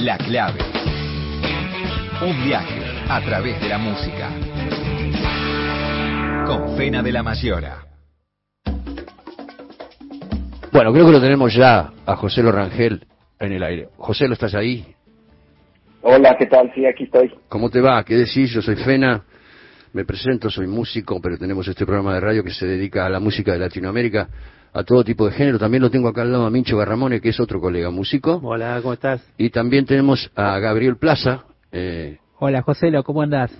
[0.00, 0.60] La clave.
[2.22, 4.30] Un viaje a través de la música.
[6.46, 7.78] Con Fena de la Mayora.
[10.70, 13.06] Bueno, creo que lo tenemos ya a José Lorangel
[13.40, 13.88] en el aire.
[13.96, 14.86] José, ¿lo estás ahí?
[16.02, 16.70] Hola, ¿qué tal?
[16.76, 17.34] Sí, aquí estoy.
[17.48, 18.04] ¿Cómo te va?
[18.04, 18.52] ¿Qué decís?
[18.52, 19.24] Yo soy Fena,
[19.92, 23.18] me presento, soy músico, pero tenemos este programa de radio que se dedica a la
[23.18, 24.28] música de Latinoamérica,
[24.72, 25.58] a todo tipo de género.
[25.58, 28.40] También lo tengo acá al lado a Mincho Garramone, que es otro colega músico.
[28.42, 29.26] Hola, ¿cómo estás?
[29.38, 31.44] Y también tenemos a Gabriel Plaza.
[31.72, 33.50] Eh, Hola, Joselo, ¿cómo andás?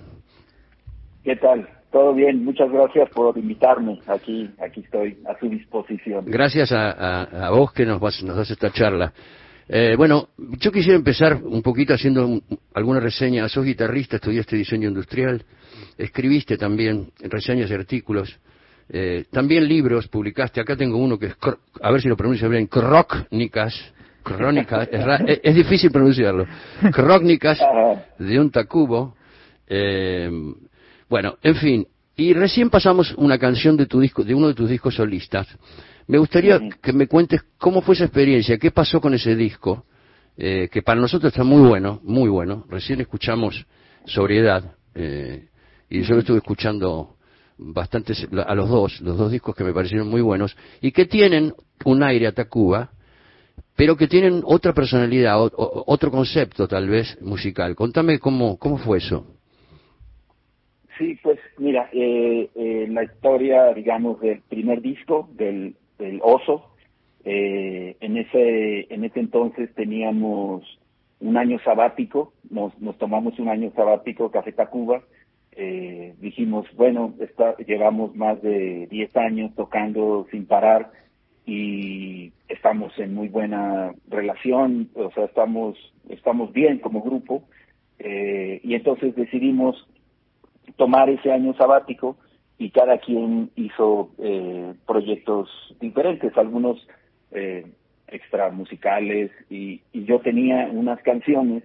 [1.23, 1.67] ¿Qué tal?
[1.91, 3.99] Todo bien, muchas gracias por invitarme.
[4.07, 6.25] Aquí, aquí estoy a su disposición.
[6.27, 9.11] gracias a, a- a vos que nos, vas, nos das esta charla.
[9.67, 13.47] Eh, bueno, yo quisiera empezar un poquito haciendo un- alguna reseña.
[13.49, 15.43] Sos guitarrista, estudiaste diseño industrial,
[15.97, 18.39] escribiste también reseñas y artículos,
[18.89, 20.59] eh, también libros publicaste.
[20.59, 21.35] Acá tengo uno que es,
[21.81, 23.93] a ver si lo pronuncio bien, Crónicas.
[24.23, 24.89] Crónicas,
[25.25, 26.45] es, difícil pronunciarlo.
[26.91, 27.59] Crónicas
[28.17, 29.15] de un Tacubo.
[29.67, 30.29] Eh,
[31.07, 31.87] bueno, en fin.
[32.15, 35.47] Y recién pasamos una canción de tu disco, de uno de tus discos solistas.
[36.07, 39.85] Me gustaría que me cuentes cómo fue esa experiencia, qué pasó con ese disco,
[40.35, 42.65] eh, que para nosotros está muy bueno, muy bueno.
[42.69, 43.65] Recién escuchamos
[44.05, 45.47] Sobriedad, eh,
[45.89, 47.15] y yo lo estuve escuchando
[47.59, 48.13] bastante
[48.45, 51.53] a los dos, los dos discos que me parecieron muy buenos, y que tienen
[51.85, 52.89] un aire a Tacuba,
[53.75, 57.75] pero que tienen otra personalidad, otro concepto tal vez musical.
[57.75, 59.25] Contame cómo, cómo fue eso.
[60.97, 66.65] Sí, pues mira, eh, eh, la historia, digamos, del primer disco, del, del Oso,
[67.23, 70.63] eh, en ese en ese entonces teníamos
[71.19, 75.03] un año sabático, nos, nos tomamos un año sabático, Café Tacuba,
[75.61, 80.89] eh, dijimos, bueno, está, llevamos más de 10 años tocando sin parar
[81.45, 85.77] y estamos en muy buena relación, o sea, estamos,
[86.07, 87.43] estamos bien como grupo,
[87.97, 89.85] eh, y entonces decidimos
[90.77, 92.15] tomar ese año sabático
[92.57, 95.49] y cada quien hizo eh, proyectos
[95.81, 96.87] diferentes, algunos
[97.31, 97.65] eh,
[98.07, 101.63] extra musicales y, y yo tenía unas canciones,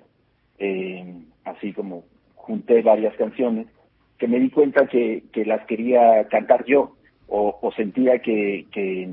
[0.58, 2.02] eh, así como
[2.34, 3.68] junté varias canciones,
[4.24, 6.96] que me di cuenta que, que las quería cantar yo
[7.28, 9.10] o, o sentía que, que,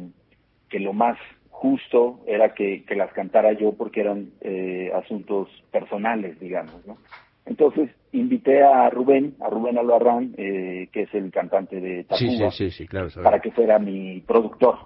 [0.70, 1.18] que lo más
[1.50, 6.98] justo era que, que las cantara yo porque eran eh, asuntos personales, digamos, ¿no?
[7.46, 12.70] Entonces invité a Rubén, a Rubén Albarrán, eh, que es el cantante de Tacuba, sí,
[12.70, 13.10] sí, sí, claro.
[13.10, 13.30] sabemos.
[13.30, 14.78] para que fuera mi productor.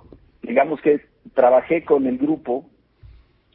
[0.42, 1.02] Digamos que
[1.36, 2.66] trabajé con el grupo,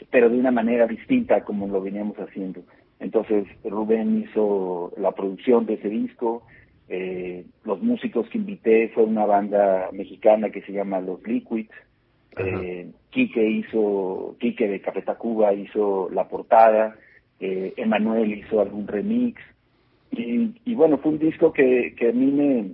[0.09, 2.63] pero de una manera distinta como lo veníamos haciendo.
[3.01, 6.43] Entonces Rubén hizo la producción de ese disco,
[6.89, 11.71] eh, los músicos que invité fue una banda mexicana que se llama Los Liquids,
[12.37, 16.97] eh, Quique hizo, Quique de Café Tacuba hizo la portada,
[17.41, 19.41] eh, Emanuel hizo algún remix,
[20.13, 22.71] y, y bueno, fue un disco que, que a mí me,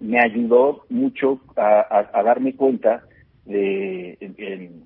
[0.00, 3.04] me ayudó mucho a, a- a darme cuenta
[3.46, 4.84] de, en- en-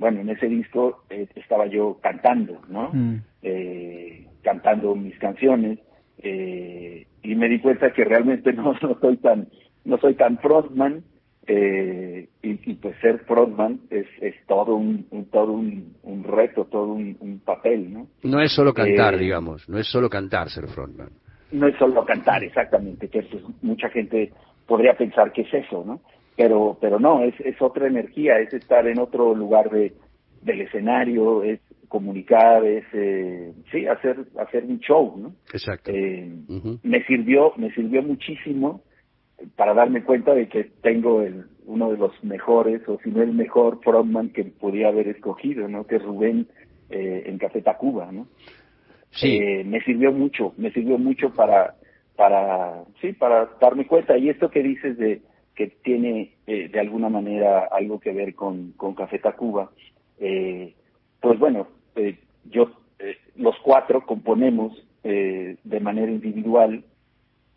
[0.00, 2.90] bueno, en ese disco eh, estaba yo cantando, ¿no?
[2.92, 3.16] Mm.
[3.42, 5.78] Eh, cantando mis canciones
[6.22, 9.46] eh, y me di cuenta que realmente no, no soy tan
[9.84, 11.04] no soy tan frontman
[11.46, 16.64] eh, y, y pues ser frontman es, es todo un, un- todo un, un reto,
[16.66, 18.06] todo un, un papel, ¿no?
[18.22, 21.08] No es solo cantar, Eh, digamos, no es solo cantar ser frontman.
[21.52, 24.32] no es solo cantar exactamente, que pues, mucha gente
[24.66, 26.00] podría pensar que es eso, ¿no?
[26.40, 29.92] Pero, pero no, es, es otra energía, es estar en otro lugar de,
[30.40, 35.34] del escenario, es comunicar, es, eh, sí, hacer, hacer un show, ¿no?
[35.52, 35.90] Exacto.
[35.92, 36.32] Eh,
[36.82, 38.80] me sirvió, me sirvió muchísimo
[39.54, 43.34] para darme cuenta de que tengo el, uno de los mejores, o si no el
[43.34, 45.86] mejor frontman que podía haber escogido, ¿no?
[45.86, 46.48] Que es Rubén
[46.88, 48.28] eh, en Café Tacuba, ¿no?
[49.10, 51.74] Sí, eh, me sirvió mucho, me sirvió mucho para,
[52.16, 54.16] para, sí, para darme cuenta.
[54.16, 55.20] Y esto que dices de
[55.60, 59.70] que tiene eh, de alguna manera algo que ver con, con Café Tacuba,
[60.18, 60.72] eh,
[61.20, 64.72] pues bueno, eh, yo, eh, los cuatro componemos
[65.04, 66.82] eh, de manera individual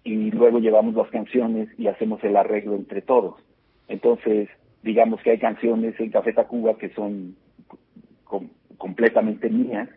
[0.03, 3.35] y luego llevamos las canciones y hacemos el arreglo entre todos.
[3.87, 4.49] Entonces,
[4.81, 7.37] digamos que hay canciones en Café Tacuba que son
[8.25, 9.87] com- completamente mías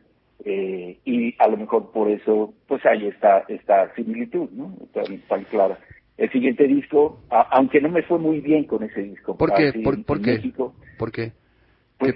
[0.44, 5.42] eh, y a lo mejor por eso pues hay esta esta similitud no tan, tan
[5.44, 5.76] clara
[6.18, 9.68] el siguiente disco a- aunque no me fue muy bien con ese disco ¿Por qué?
[9.68, 10.32] así ¿Por, qué?
[10.32, 11.32] México, ¿Por qué?
[11.98, 12.14] pues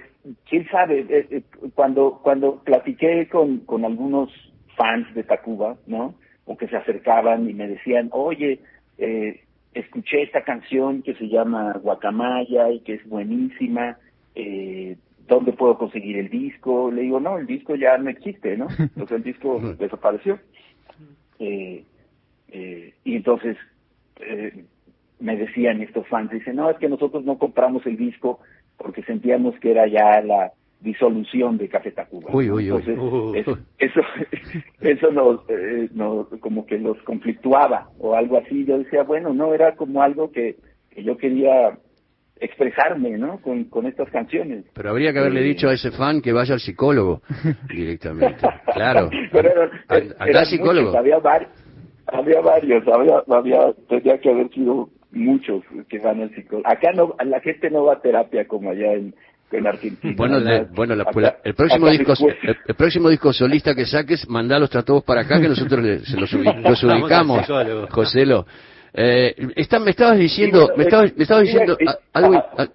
[0.48, 1.42] quién sabe eh, eh,
[1.74, 4.30] cuando cuando platiqué con con algunos
[4.76, 6.14] fans de Tacuba no
[6.44, 8.60] o que se acercaban y me decían oye
[8.98, 9.40] eh,
[9.72, 13.96] escuché esta canción que se llama Guacamaya y que es buenísima
[14.34, 14.96] eh,
[15.30, 16.90] ¿dónde puedo conseguir el disco?
[16.90, 18.66] Le digo, no, el disco ya no existe, ¿no?
[18.78, 20.38] Entonces el disco desapareció.
[21.38, 21.84] Eh,
[22.48, 23.56] eh, y entonces
[24.26, 24.64] eh,
[25.20, 28.40] me decían estos fans, dicen, no, es que nosotros no compramos el disco
[28.76, 32.30] porque sentíamos que era ya la disolución de Café Tacuba.
[32.32, 32.78] Uy, uy, uy.
[32.78, 33.34] Entonces, Uh.
[33.34, 34.00] eso, eso,
[34.80, 38.64] eso nos, eh, nos, como que los conflictuaba o algo así.
[38.64, 40.56] Yo decía, bueno, no, era como algo que,
[40.90, 41.76] que yo quería
[42.40, 43.38] expresarme, ¿no?
[43.42, 44.64] Con, con estas canciones.
[44.74, 47.22] Pero habría que haberle dicho a ese fan que vaya al psicólogo
[47.68, 48.36] directamente.
[48.72, 49.10] Claro.
[49.32, 49.50] Pero
[49.88, 50.86] al psicólogo.
[50.86, 51.50] muchos, había, varios,
[52.12, 56.68] había varios, había, había, tendría que haber sido muchos que van al psicólogo.
[56.68, 59.14] Acá no, la gente no va a terapia como allá en,
[59.52, 60.14] en Argentina.
[60.16, 60.38] Bueno,
[60.74, 62.12] bueno la- acá- el próximo disco,
[62.42, 65.98] el, el próximo disco solista que saques, mandalos a todos para acá que nosotros le-
[66.00, 67.46] se los, los ubicamos.
[67.90, 68.46] Joselo.
[68.92, 71.76] Eh, está- me estabas diciendo, Sí, bueno, me estabas, me estabas diciendo
[72.12, 72.52] algo, ah.
[72.58, 72.68] a-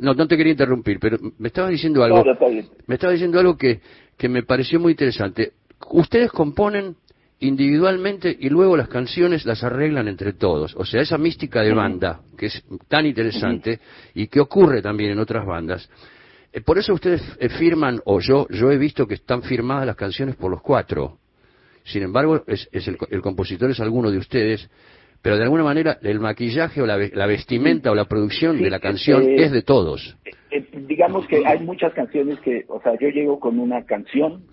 [0.00, 2.36] no, no te quería interrumpir, pero me estabas diciendo algo, No,
[2.86, 3.80] me estabas diciendo algo que,
[4.16, 5.52] que me pareció muy interesante.
[5.90, 6.94] Ustedes componen
[7.42, 10.74] individualmente y luego las canciones las arreglan entre todos.
[10.76, 13.80] O sea, esa mística de banda, que es tan interesante
[14.14, 15.90] y que ocurre también en otras bandas,
[16.52, 19.96] eh, por eso ustedes eh, firman, o yo, yo he visto que están firmadas las
[19.96, 21.18] canciones por los cuatro.
[21.82, 24.70] Sin embargo, es, es el, el compositor es alguno de ustedes,
[25.20, 28.70] pero de alguna manera el maquillaje o la, la vestimenta o la producción Sí, de
[28.70, 30.16] la canción eh, es de todos.
[30.86, 34.44] Digamos que hay muchas canciones que, o sea, yo llego con una canción,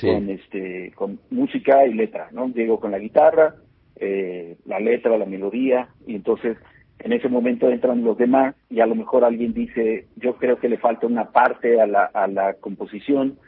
[0.00, 0.08] Sí.
[0.08, 2.48] con este, con música y letra, ¿no?
[2.48, 3.54] Llego con la guitarra,
[3.96, 6.58] eh, la letra, la melodía, y entonces
[6.98, 10.68] en ese momento entran los demás y a lo mejor alguien dice, yo creo que
[10.68, 13.38] le falta una parte a la, a la composición,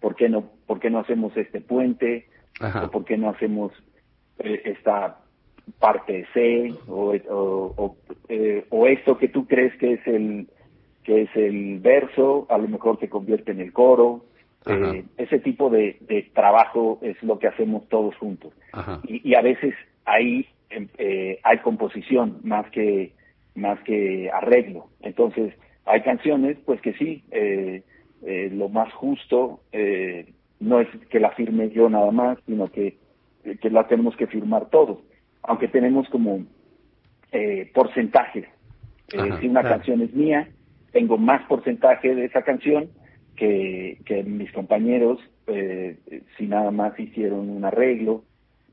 [0.00, 2.26] ¿por qué no, por qué no hacemos este puente?
[2.60, 2.86] Ajá.
[2.86, 3.72] ¿O por qué no hacemos
[4.38, 5.18] eh, esta
[5.78, 6.74] parte C?
[6.88, 7.96] O, o, o,
[8.28, 10.48] eh, o esto que tú crees que es el
[11.04, 14.24] que es el verso, a lo mejor se convierte en el coro.
[14.66, 18.52] Eh, ese tipo de, de trabajo es lo que hacemos todos juntos.
[19.04, 19.74] Y, y a veces
[20.04, 23.12] ahí em, eh, hay composición más que
[23.54, 24.86] más que arreglo.
[25.00, 25.54] Entonces
[25.86, 27.82] hay canciones, pues que sí, eh,
[28.22, 32.98] eh, lo más justo eh, no es que la firme yo nada más, sino que,
[33.60, 34.98] que la tenemos que firmar todos,
[35.42, 36.44] aunque tenemos como
[37.32, 38.46] eh, porcentajes.
[39.08, 39.76] Si una claro.
[39.76, 40.48] canción es mía,
[40.92, 42.90] tengo más porcentaje de esa canción
[43.36, 45.98] que, que mis compañeros eh,
[46.36, 48.24] si nada más hicieron un arreglo.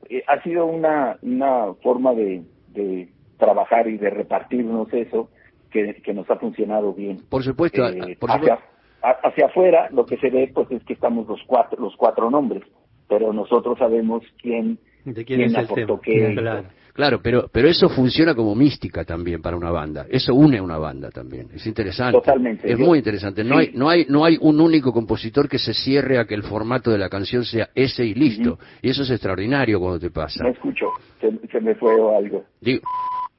[0.08, 3.08] Eh, ha sido una, una forma de, de
[3.38, 5.30] trabajar y de repartirnos eso
[5.70, 7.18] que, que nos ha funcionado bien.
[7.28, 8.64] Por supuesto, Eh, por hacia, supuesto.
[9.02, 12.30] a- hacia afuera lo que se ve pues es que estamos los cuatro los cuatro
[12.30, 12.62] nombres,
[13.08, 16.00] pero nosotros sabemos quién ¿De quién es el aportó tema?
[16.02, 16.34] qué.
[16.34, 16.68] Claro.
[16.98, 20.06] Claro, pero, pero eso funciona como mística también para una banda.
[20.10, 21.46] Eso une a una banda también.
[21.54, 22.18] Es interesante.
[22.18, 22.66] Totalmente.
[22.72, 23.44] Es Yo- muy interesante.
[23.44, 23.68] No, sí.
[23.68, 26.90] hay, no, hay, no hay un único compositor que se cierre a que el formato
[26.90, 28.58] de la canción sea ese y listo.
[28.82, 30.42] Y eso es extraordinario cuando te pasa.
[30.42, 30.86] No escucho,
[31.20, 32.46] se, se me fue algo.
[32.60, 32.82] Digo,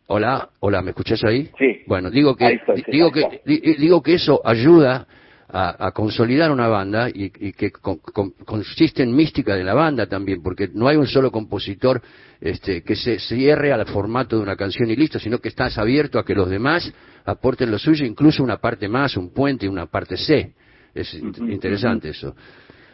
[0.07, 1.49] hola, hola, ¿me escuchás ahí?
[1.59, 1.81] Sí.
[1.85, 3.41] Bueno, digo que, estoy, sí, digo que,
[3.77, 5.05] digo que eso ayuda
[5.51, 9.73] a, a consolidar una banda y, y que con- con- consiste en mística de la
[9.73, 12.01] banda también, porque no hay un solo compositor
[12.39, 16.19] este, que se cierre al formato de una canción y listo, sino que estás abierto
[16.19, 16.93] a que los demás
[17.25, 20.53] aporten lo suyo, incluso una parte más, un puente y una parte C.
[20.93, 22.35] Es interesante eso.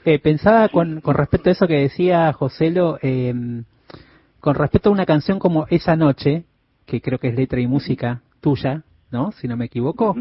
[0.04, 3.34] Eh, pensaba con, con respecto a eso que decía Joselo, eh,
[4.40, 6.46] con respecto a una canción como Esa Noche,
[6.86, 9.32] que creo que es letra y música tuya, ¿no?
[9.34, 10.16] Si no me equivoco.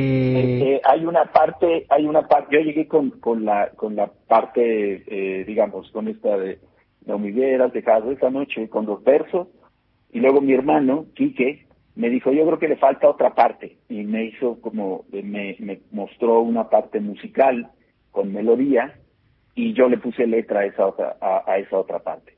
[0.00, 4.06] Eh, Eh, hay una parte, hay una parte, yo llegué con, con la, con la
[4.06, 6.60] parte, eh, digamos, con esta de
[7.04, 9.48] No me hubieras dejado esa noche, con los versos,
[10.12, 14.04] y luego mi hermano, Quique, me dijo, yo creo que le falta otra parte, y
[14.04, 15.56] me hizo como, me,
[15.90, 17.68] mostró una parte musical
[18.12, 18.94] con melodía,
[19.56, 22.34] y yo le puse letra a esa otra, a esa otra parte.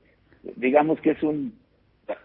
[0.57, 1.60] Digamos que es un,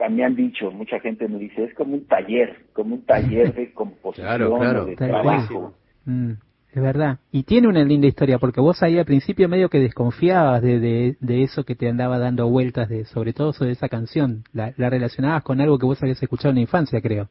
[0.10, 3.72] me han dicho, mucha gente me dice, es como un taller, como un taller de
[3.74, 4.86] composición, Claro, claro.
[4.86, 5.74] de Tal trabajo.
[6.06, 6.32] mm,
[6.74, 7.20] es verdad.
[7.32, 11.15] Y tiene una linda historia, porque vos ahí al principio medio que desconfiabas de, de,
[11.20, 14.44] de eso que te andaba dando vueltas, de sobre todo sobre esa canción.
[14.54, 17.30] La, la relacionabas con algo que vos habías escuchado en la infancia, creo.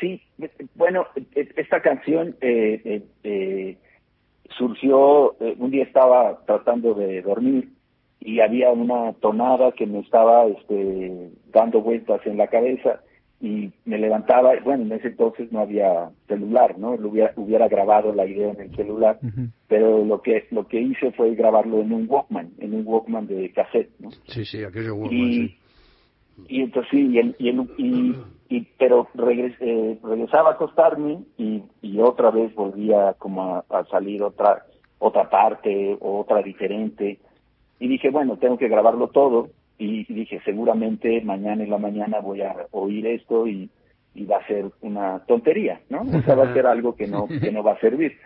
[0.00, 0.20] Sí,
[0.74, 3.78] bueno, e- esta canción eh, eh, eh,
[4.58, 7.68] surgió, eh, un día estaba tratando de dormir
[8.44, 13.00] había una tonada que me estaba este, dando vueltas en la cabeza
[13.40, 16.96] y me levantaba, bueno, en ese entonces no había celular, ¿no?
[16.96, 19.18] Lo hubiera, hubiera grabado la idea en el celular,
[19.68, 23.52] pero lo que lo que hice fue grabarlo en un Walkman, en un Walkman de
[23.52, 24.10] cassette, ¿no?
[24.28, 25.58] Sí, sí, aquello bueno, y, sí.
[26.48, 28.16] y entonces sí, y, en- y, y,
[28.48, 34.64] y pero eh, regresaba a acostarme y, y otra vez volvía como a, salir otra
[34.98, 37.18] otra parte otra diferente
[37.78, 42.42] y dije bueno tengo que grabarlo todo y, dije seguramente mañana en la mañana voy
[42.42, 43.68] a oír esto y,
[44.14, 47.26] y va a ser una tontería no o sea va a ser algo que no
[47.42, 48.16] que no va a servir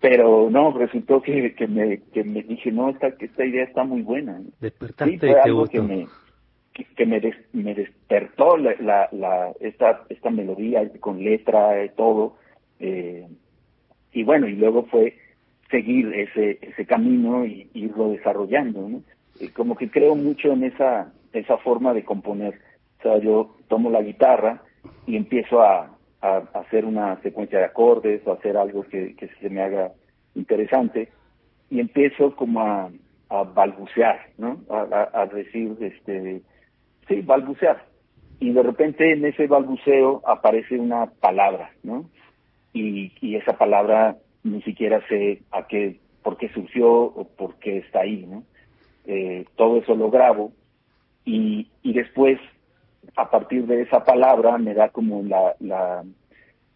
[0.00, 4.02] pero no resultó que, que me que me dije no esta esta idea está muy
[4.02, 6.06] buena despertaste sí, fue algo que me
[6.96, 7.20] que, me,
[7.52, 12.36] me despertó la, la, esta, esta melodía con letra, y todo.
[12.78, 13.26] Eh,
[14.12, 15.16] y bueno, y luego fue
[15.70, 18.88] seguir ese, ese camino y irlo desarrollando.
[18.88, 19.02] ¿no?
[19.48, 22.60] como que creo mucho en esa, esa forma de componer.
[22.98, 24.62] O sea, yo tomo la guitarra
[25.06, 29.48] y empiezo a, a, hacer una secuencia de acordes o hacer algo que, que se
[29.48, 29.92] me haga
[30.34, 31.08] interesante
[31.70, 32.90] y empiezo como a,
[33.30, 34.60] a balbucear, ¿no?
[34.68, 36.42] A, a, decir, este,
[37.08, 37.84] sí, balbucear.
[38.40, 42.10] Y de repente en ese balbuceo aparece una palabra, ¿no?
[42.72, 47.78] Y, y esa palabra ni siquiera sé a qué, por qué surgió o por qué
[47.78, 48.44] está ahí, ¿no?
[49.06, 50.52] Eh, todo eso lo grabo
[51.24, 52.38] y, y después,
[53.16, 56.04] a partir de esa palabra, me da como la, la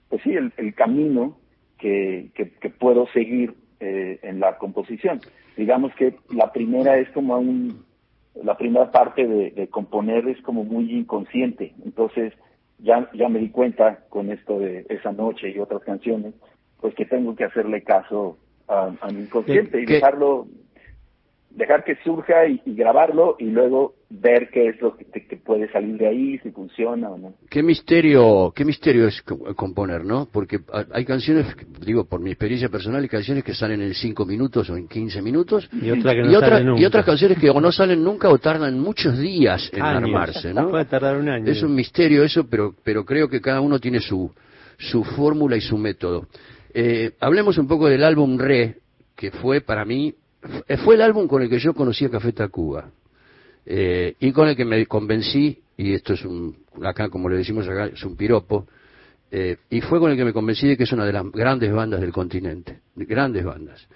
[0.09, 1.37] pues sí, el, camino
[1.79, 5.21] que, que, que, puedo seguir eh, en la composición.
[5.57, 7.85] Digamos que la primera es como un,
[8.43, 12.33] la primera parte de, componer es como muy inconsciente, entonces
[12.79, 16.35] ya, ya me di cuenta con esto de esa noche y otras canciones,
[16.85, 18.37] pues que tengo que hacerle caso
[18.69, 20.47] a, mi inconsciente y dejarlo
[21.49, 25.07] dejar que surja y, grabarlo y luego ver qué es lo que,
[25.43, 27.33] puede salir de ahí, si funciona o no.
[27.49, 29.23] Qué misterio, qué misterio es
[29.57, 30.29] componer, ¿no?
[30.31, 30.59] Porque
[30.93, 34.77] hay canciones, digo, por mi experiencia personal, hay canciones que salen en 5 minutos o
[34.77, 35.67] en 15 minutos.
[35.73, 36.83] Y, otra que no salen nunca.
[36.83, 40.69] y otras canciones que o no salen nunca o tardan muchos días en armarse, ¿no?
[40.69, 41.51] Puede tardar un año.
[41.51, 44.31] Es un misterio eso, pero, pero creo que cada uno tiene su,
[44.77, 46.27] su fórmula y su método.
[46.75, 48.81] Eh, hablemos un poco del álbum Re,
[49.15, 50.13] que fue para mí
[50.69, 52.91] eh, fue el álbum con el que yo conocí a Café Tacuba
[53.65, 57.67] eh, y con el que me convencí, y esto es un, acá como le decimos
[57.69, 58.67] acá, es un piropo,
[59.31, 61.73] eh, y fue con el que me convencí de que es una de las grandes
[61.73, 63.89] bandas del continente, grandes bandas.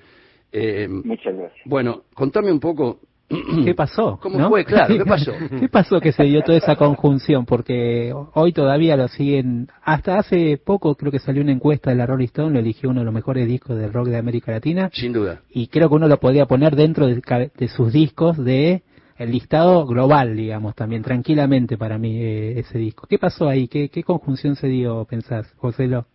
[0.50, 1.60] Eh, Muchas gracias.
[1.66, 3.00] Bueno, contame un poco
[3.64, 4.18] ¿Qué pasó?
[4.22, 4.64] ¿Cómo fue?
[4.64, 5.32] Claro, ¿qué pasó?
[5.60, 7.44] ¿Qué pasó que se dio toda esa conjunción?
[7.44, 9.68] Porque hoy todavía lo siguen.
[9.82, 13.00] Hasta hace poco creo que salió una encuesta de la Rolling Stone, lo eligió uno
[13.00, 14.90] de los mejores discos del rock de América Latina.
[14.92, 15.42] Sin duda.
[15.50, 18.82] Y creo que uno lo podía poner dentro de, sus discos de
[19.18, 23.06] el listado global, digamos, también tranquilamente para mí eh, ese disco.
[23.08, 23.68] ¿Qué pasó ahí?
[23.68, 26.06] ¿Qué, ¿Qué conjunción se dio, pensás, José Lo?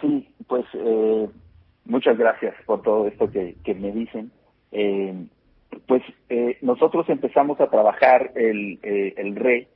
[0.00, 1.28] Sí, pues eh,
[1.84, 4.30] muchas gracias por todo esto que, que me dicen.
[4.72, 5.26] Eh,
[5.86, 9.68] pues eh, nosotros empezamos a trabajar el, eh, el re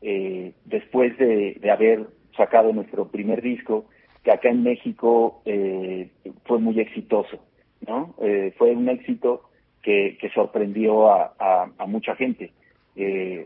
[0.00, 3.86] eh, después de, de, haber sacado nuestro primer disco,
[4.22, 6.10] que acá en México eh,
[6.44, 7.38] fue muy exitoso,
[7.86, 8.14] ¿no?
[8.20, 9.42] Eh, fue un éxito
[9.82, 11.34] que, que sorprendió a,
[11.78, 12.52] a, mucha gente,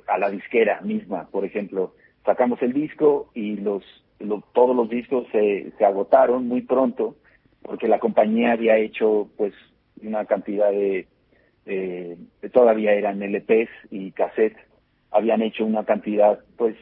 [0.07, 1.95] a la disquera misma, por ejemplo.
[2.25, 3.85] Sacamos el disco y los,
[4.53, 7.17] todos los discos se, se agotaron muy pronto
[7.63, 9.55] porque la compañía había hecho pues
[10.03, 11.07] una cantidad de
[11.67, 12.17] eh,
[12.53, 14.59] todavía eran LPs y cassettes,
[15.11, 16.77] habían hecho una cantidad pues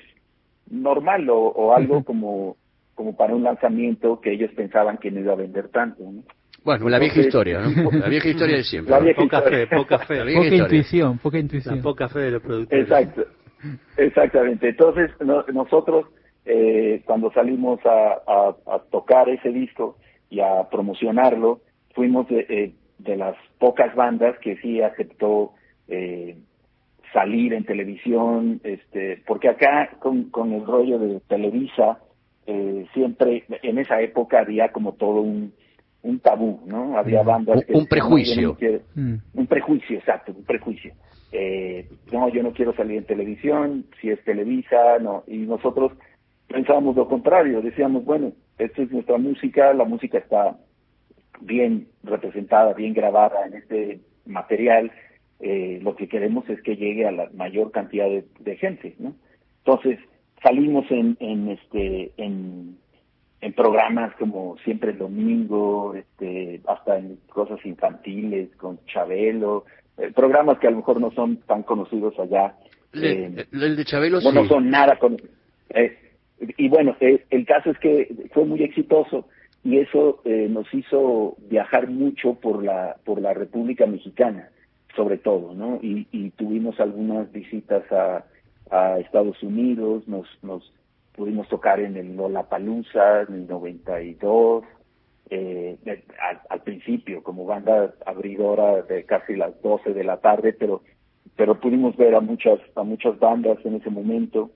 [0.71, 2.57] normal o, algo como
[2.95, 6.05] como para un lanzamiento que ellos pensaban que no iba a vender tanto.
[6.63, 7.91] Bueno, la vieja historia, ¿no?
[7.99, 9.15] La vieja historia de siempre.
[9.15, 10.19] poca fe, poca fe.
[10.19, 11.81] poca intuición, poca intuición.
[11.81, 12.85] poca fe de los productores.
[12.85, 13.25] Exacto,
[13.97, 14.69] exactamente.
[14.69, 15.11] Entonces,
[15.55, 16.07] nosotros,
[16.45, 19.97] eh, cuando salimos a, a, tocar ese disco
[20.29, 21.61] y a promocionarlo,
[21.95, 25.52] fuimos eh, de las pocas bandas que sí aceptó
[25.88, 26.37] eh,
[27.12, 31.99] salir en televisión, este, porque acá con, con el rollo de Televisa,
[32.47, 35.52] eh, siempre, en esa época había como todo un,
[36.02, 36.97] un tabú, ¿no?
[36.97, 37.73] Había bandas que...
[37.73, 38.57] Un prejuicio.
[38.95, 39.14] Mm.
[39.35, 40.95] Un prejuicio, exacto, un prejuicio.
[41.33, 45.25] Eh, no, yo no quiero salir en televisión, si es Televisa, no.
[45.26, 45.92] Y nosotros
[46.49, 50.57] pensábamos lo contrario, decíamos, bueno, esta es nuestra música, la música está
[51.41, 54.93] bien representada, bien grabada en este material,
[55.41, 59.15] eh, lo que queremos es que llegue a la mayor cantidad de, gente, ¿no?
[59.65, 59.99] Entonces
[60.43, 62.77] salimos en, en este en,
[63.41, 69.65] en programas como siempre el domingo, este, hasta en cosas infantiles con Chabelo,
[69.97, 72.55] eh, programas que a lo mejor no son tan conocidos allá.
[72.93, 75.31] Eh, el de Chabelo no, no son nada conocidos.
[76.57, 79.27] y bueno, el caso es que fue muy exitoso
[79.62, 84.49] y eso eh, nos hizo viajar mucho por la por la República Mexicana
[84.97, 88.25] sobre todo no y, y tuvimos algunas visitas a,
[89.00, 90.73] Estados Unidos nos nos
[91.21, 94.64] pudimos tocar en el Lollapalooza en el 92,
[95.29, 95.76] eh,
[96.23, 100.83] al, al, principio como banda abridora de casi las 12 de la tarde, pero
[101.37, 104.50] pero pudimos ver a muchas a muchas bandas en ese momento.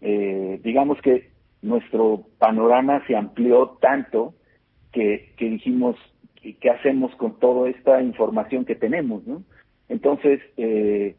[0.00, 1.30] Eh, digamos que
[1.62, 4.34] nuestro panorama se amplió tanto
[4.92, 5.96] que, que dijimos
[6.42, 9.42] qué hacemos con toda esta información que tenemos, ¿no?
[9.88, 11.14] Entonces, eh,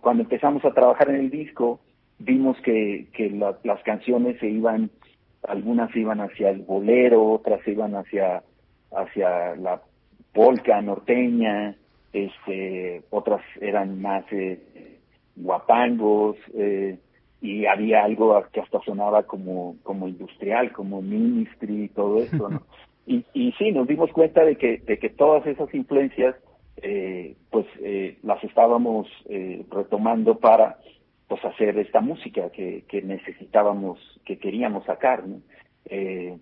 [0.00, 1.80] cuando empezamos a trabajar en el disco,
[2.18, 4.90] vimos que, que la, las canciones se iban,
[5.42, 8.42] algunas iban hacia el bolero, otras iban hacia,
[8.92, 9.82] hacia la
[10.32, 11.74] polka norteña,
[12.12, 14.98] este, otras eran más eh,
[15.36, 16.98] guapangos, eh,
[17.40, 22.62] y había algo que hasta sonaba como, como industrial, como ministry y todo eso, ¿no?
[23.06, 26.36] y, y sí, nos dimos cuenta de que, de que todas esas influencias,
[26.76, 30.78] eh, pues eh, las estábamos eh, retomando para
[31.28, 35.40] pues hacer esta música que, que necesitábamos, que queríamos sacar, ¿no?
[35.86, 36.36] Eh,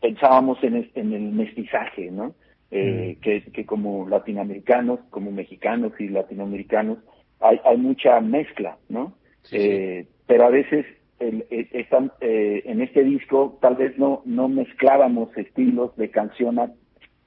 [0.00, 2.34] pensábamos en, en el mestizaje, ¿no?
[2.70, 6.98] Eh, que, que como latinoamericanos, como mexicanos y latinoamericanos,
[7.40, 9.12] hay, hay mucha mezcla, ¿no?
[9.42, 10.86] Sí, eh, pero a veces
[11.28, 16.72] el, están, eh, en este disco tal vez no, no mezclábamos estilos de canción a,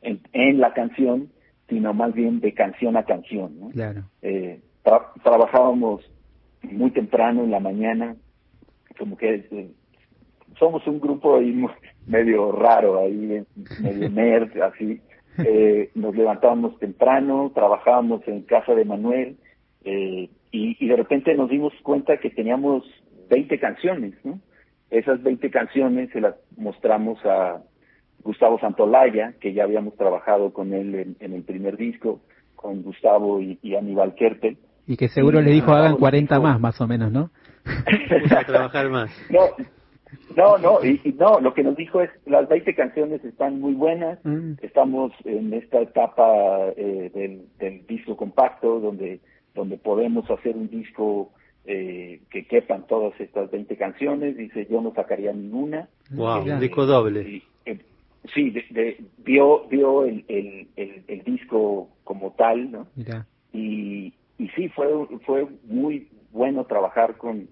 [0.02, 1.30] en, en, la canción,
[1.70, 3.60] sino más bien de canción a canción.
[3.60, 3.70] ¿no?
[3.70, 4.04] Claro.
[4.22, 6.10] Eh, tra trabajábamos
[6.62, 8.16] muy temprano en la mañana,
[8.98, 9.72] como que eh,
[10.60, 11.66] somos un grupo ahí
[12.06, 13.44] medio raro, ahí
[13.82, 15.02] medio nerd, así.
[15.38, 19.38] Eh, nos levantábamos temprano, trabajábamos en casa de Manuel,
[19.84, 22.86] eh, y, y, de repente nos dimos cuenta que teníamos
[23.30, 24.40] 20 canciones, ¿no?
[24.90, 27.62] Esas 20 canciones se las mostramos a
[28.24, 32.22] Gustavo Santolaya, que ya habíamos trabajado con él en, en el primer disco,
[32.56, 34.58] con Gustavo y, y Aníbal Kerpel.
[34.88, 37.32] Y que seguro y, le dijo hagan 40 más, más o menos, ¿no?
[38.38, 39.12] a trabajar más.
[39.30, 39.42] No,
[40.36, 43.74] no, no, y, y, no, lo que nos dijo es, las 20 canciones están muy
[43.74, 44.54] buenas, mm.
[44.62, 49.20] estamos en esta etapa eh, del, del disco compacto, donde
[49.56, 51.32] donde podemos hacer un disco
[51.66, 55.90] eh, que quepan todas estas 20 canciones, dice yo no sacaría ninguna.
[56.12, 57.44] Wow, eh, un disco doble.
[57.66, 57.80] Eh,
[58.34, 62.88] sí, de, de, vio, vio el, el, el, el, disco como tal, ¿no?
[62.96, 63.26] Mira.
[63.54, 64.88] Y, y sí, fue,
[65.26, 67.48] fue muy bueno trabajar con,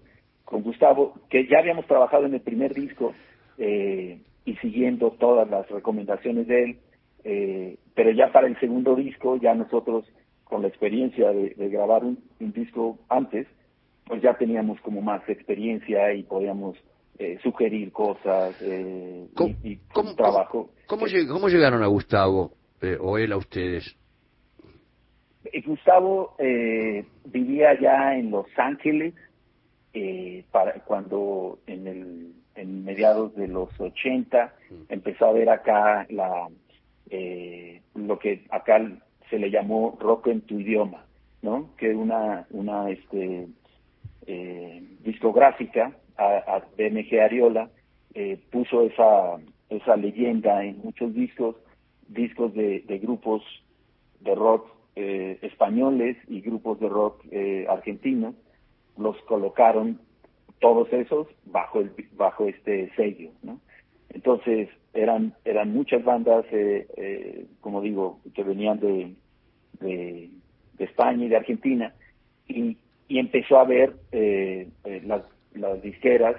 [0.46, 3.14] con Gustavo, que ya habíamos trabajado en el primer disco
[3.58, 6.78] eh, y siguiendo todas las recomendaciones de él,
[7.24, 10.06] eh, pero ya para el segundo disco ya nosotros
[10.44, 13.48] con la experiencia de, de grabar un, un, disco antes,
[14.06, 16.78] pues ya teníamos como más experiencia y podíamos
[17.20, 20.72] eh, sugerir cosas eh, ¿Cómo, y, y ¿cómo, trabajo.
[20.88, 23.96] ¿cómo, ¿Cómo, llegaron a Gustavo eh, o él a ustedes?
[25.66, 26.36] Gustavo
[27.26, 29.14] vivía ya en Los Ángeles
[30.52, 34.76] para cuando en el en mediados de los 80 mm.
[34.90, 36.50] empezó a ver acá la
[37.96, 38.80] lo que acá
[39.30, 41.06] se le llamó rock en tu idioma,
[41.42, 41.70] ¿no?
[41.78, 43.48] Que una, una este,
[44.28, 47.70] eh, discográfica, a, a BMG Ariola,
[48.14, 49.38] eh, puso esa,
[49.70, 51.56] esa leyenda en muchos discos,
[52.08, 53.44] discos de, de grupos
[54.20, 58.36] de rock eh, españoles y grupos de rock eh, argentinos,
[58.98, 60.00] los colocaron
[60.60, 63.60] todos esos bajo el bajo este sello, ¿no?
[64.10, 69.14] Entonces eran eran muchas bandas, eh, eh, como digo, que venían de,
[69.80, 70.30] de,
[70.78, 71.94] de, España y de Argentina
[72.48, 76.36] y, y empezó a ver eh, eh, las, las disqueras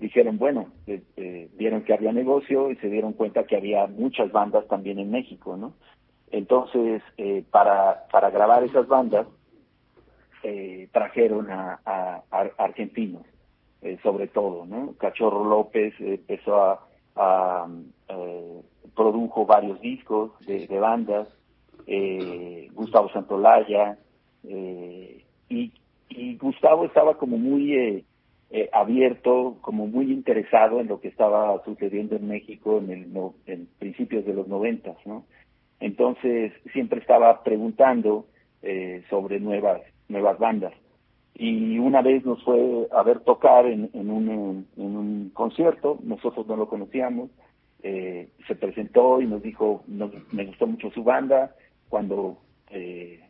[0.00, 4.30] dijeron bueno eh, eh, vieron que había negocio y se dieron cuenta que había muchas
[4.30, 5.74] bandas también en México no
[6.30, 9.26] entonces eh, para para grabar esas bandas
[10.92, 12.22] trajeron a,
[12.56, 13.22] argentinos
[14.02, 17.66] sobre todo no Cachorro López empezó a, a
[18.94, 21.28] produjo varios discos de, de bandas
[22.72, 23.98] Gustavo Santolaya,
[24.44, 25.72] y,
[26.08, 28.04] y, Gustavo estaba como muy eh,
[28.50, 33.34] eh, abierto, como muy interesado en lo que estaba sucediendo en México en, el, no,
[33.46, 35.24] en principios de los noventas, ¿no?
[35.80, 38.26] Entonces siempre estaba preguntando
[38.62, 40.72] eh, sobre nuevas nuevas bandas
[41.38, 46.46] y una vez nos fue a ver tocar en, en, un, en un concierto, nosotros
[46.48, 47.30] no lo conocíamos,
[47.82, 51.54] eh, se presentó y nos dijo, nos, me gustó mucho su banda,
[51.88, 52.38] cuando
[52.70, 53.20] eh,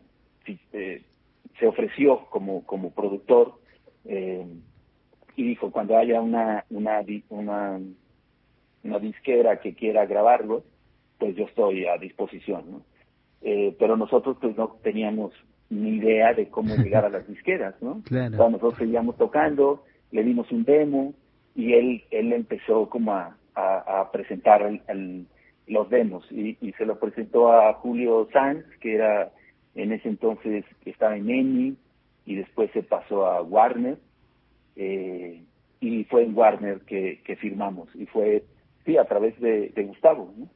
[0.72, 1.02] eh,
[1.58, 3.54] se ofreció como, como productor
[4.04, 4.46] eh,
[5.36, 7.80] y dijo cuando haya una, una, una,
[8.82, 10.64] una disquera que quiera grabarlo,
[11.18, 12.82] pues yo estoy a disposición, ¿no?
[13.40, 15.32] Eh, pero nosotros pues no teníamos
[15.70, 18.02] ni idea de cómo llegar a las disqueras, ¿no?
[18.04, 18.34] Claro.
[18.34, 21.14] O sea, nosotros seguíamos tocando, le dimos un demo
[21.54, 24.68] y él, él empezó como a, a, presentar
[25.66, 29.32] los demos y, y, se lo presentó a Julio Sanz, que era
[29.74, 31.76] en ese entonces estaba en EMI
[32.26, 33.98] y después se pasó a Warner
[34.76, 35.42] eh,
[35.80, 38.44] y fue en Warner que, que firmamos y fue
[38.84, 40.48] sí a través de, de Gustavo ¿no?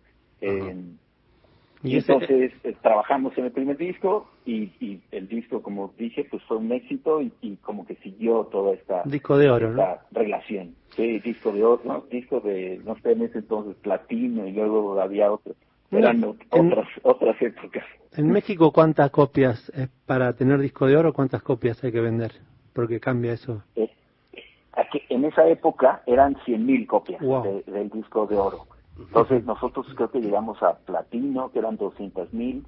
[1.85, 6.41] Y, entonces eh, trabajamos en el primer disco y, y, el disco, como dije, pues
[6.45, 9.75] fue un éxito y, como que siguió toda esta, disco de oro,
[10.13, 10.77] relación.
[10.91, 12.05] Sí, disco de oro, ¿no?
[12.09, 15.55] disco de, no sé, en ese entonces platino y luego había otro.
[15.93, 17.85] Eran otras, otras épocas.
[18.17, 19.71] En México, ¿cuántas copias
[20.07, 21.13] para tener disco de oro?
[21.13, 22.33] ¿Cuántas copias hay que vender?
[22.73, 23.63] Porque cambia eso.
[23.77, 23.91] Eh,
[25.09, 27.21] en esa época eran 100.000 copias
[27.67, 28.67] del disco de oro.
[28.99, 32.65] Entonces nosotros creo que llegamos a platino, que eran 200 mil.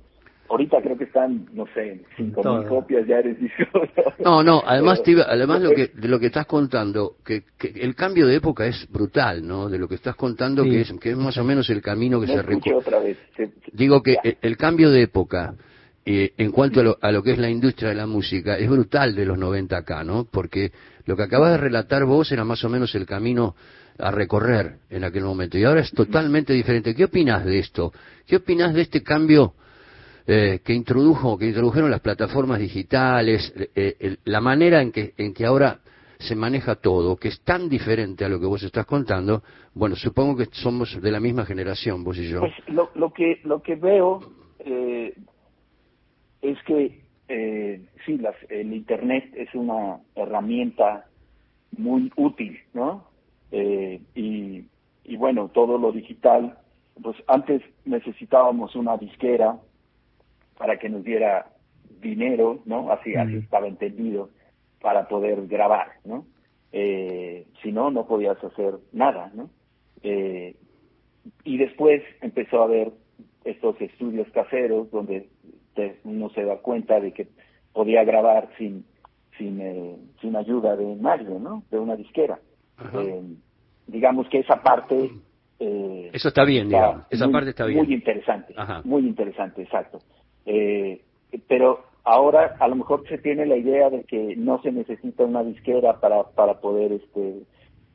[0.48, 3.38] Ahorita creo que están, no sé, 5 mil copias ya eres
[4.18, 8.26] No, no, además, además lo que, de lo que estás contando, que, que, el cambio
[8.26, 9.70] de época es brutal, ¿no?
[9.70, 12.26] De lo que estás contando, que, es, que es más o menos el camino que
[12.26, 13.16] se recorre.
[13.72, 15.54] Digo que el, cambio de época,
[16.04, 18.68] eh, en cuanto a lo, a lo, que es la industria de la música, es
[18.68, 20.26] brutal de los 90 acá, ¿no?
[20.30, 20.72] Porque
[21.07, 23.54] lo que acabas de relatar vos era más o menos el camino
[23.98, 25.57] a recorrer en aquel momento.
[25.59, 26.94] Y ahora es totalmente diferente.
[26.94, 27.92] ¿Qué opinas de esto?
[28.26, 29.54] ¿Qué opinas de este cambio
[30.26, 35.44] eh, que introdujo, que introdujeron las plataformas digitales, eh, la manera en que, en que
[35.44, 35.80] ahora
[36.18, 39.42] se maneja todo, que es tan diferente a lo que vos estás contando?
[39.74, 42.40] Bueno, supongo que somos de la misma generación, vos y yo.
[42.40, 44.20] Pues lo, lo que lo que veo
[44.60, 45.14] eh,
[46.40, 47.02] es que
[48.06, 51.06] sí, las, el Internet es una herramienta
[51.76, 53.04] muy útil, ¿no?
[53.50, 54.64] Eh, y,
[55.04, 56.58] y bueno, todo lo digital,
[57.02, 59.58] pues antes necesitábamos una disquera
[60.56, 61.46] para que nos diera
[62.00, 62.90] dinero, ¿no?
[62.92, 64.30] Así, así estaba entendido,
[64.80, 66.26] para poder grabar, ¿no?
[66.72, 69.48] Eh, si no, no podías hacer nada, ¿no?
[70.02, 70.56] Eh,
[71.44, 72.92] y después empezó a haber
[73.44, 75.28] estos estudios caseros donde
[76.04, 77.28] uno se da cuenta de que
[77.72, 78.84] podía grabar sin
[79.38, 81.64] sin, eh, sin ayuda de nadie, ¿no?
[81.70, 82.38] De una disquera.
[82.94, 83.22] Eh,
[83.86, 85.10] digamos que esa parte...
[85.58, 87.06] Eh, Eso está bien, digamos.
[87.10, 87.84] Esa parte está bien.
[87.84, 89.98] Muy interesante, muy interesante, exacto.
[90.46, 91.02] Eh,
[91.48, 95.42] pero ahora a lo mejor se tiene la idea de que no se necesita una
[95.42, 97.42] disquera para, para poder este,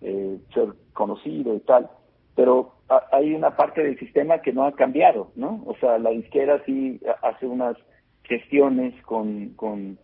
[0.02, 1.90] eh, ser conocido y tal,
[2.36, 2.74] pero
[3.12, 5.62] hay una parte del sistema que no ha cambiado, ¿no?
[5.66, 7.78] O sea, la disquera sí hace unas
[8.24, 9.98] gestiones con, con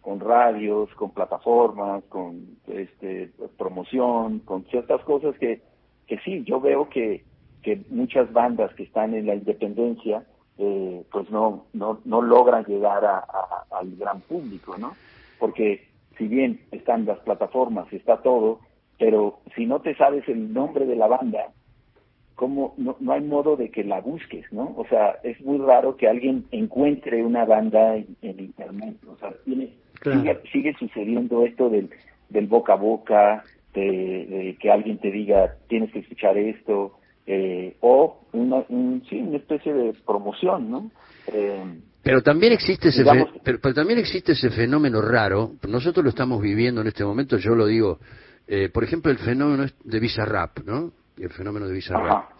[0.00, 5.60] con radios, con plataformas, con este, promoción, con ciertas cosas que,
[6.06, 7.24] que sí, yo veo que,
[7.62, 10.24] que muchas bandas que están en la independencia,
[10.60, 13.24] eh, pues no, no, no logran llegar a,
[13.70, 14.94] al gran público, ¿no?
[15.38, 18.60] Porque si bien están las plataformas, está todo,
[18.98, 21.48] pero si no te sabes el nombre de la banda,
[22.34, 22.74] ¿cómo?
[22.76, 24.74] No, no hay modo de que la busques, ¿no?
[24.76, 29.32] O sea, es muy raro que alguien encuentre una banda en, en internet, o sea,
[29.44, 29.70] tiene
[30.50, 31.90] Sigue, sucediendo esto del,
[32.30, 33.44] del boca a boca,
[33.74, 36.98] de, que alguien te diga tienes que escuchar esto,
[37.32, 38.64] eh, o una,
[39.08, 40.90] sí, una especie de promoción, ¿no?
[41.28, 43.04] Eh, pero también existe ese
[43.44, 45.52] pero, también existe ese fenómeno raro.
[45.68, 47.36] Nosotros lo estamos viviendo en este momento.
[47.36, 48.00] Yo lo digo,
[48.48, 50.92] eh, por ejemplo, el fenómeno de Bizarrap, ¿no?
[51.16, 52.30] El fenómeno de Bizarrap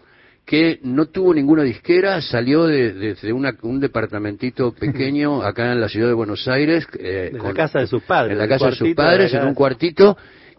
[0.45, 3.15] que no tuvo ninguna disquera, salió de,
[3.63, 6.89] un departamentito pequeño acá en la ciudad de Buenos Aires.
[6.99, 8.33] Eh, en la casa de sus padres.
[8.33, 10.17] En la casa de sus padres, en un cuartito,